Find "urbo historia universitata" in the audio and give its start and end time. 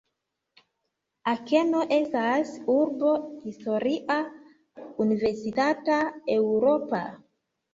2.77-6.01